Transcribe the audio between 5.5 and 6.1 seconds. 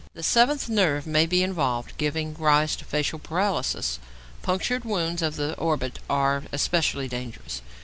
orbit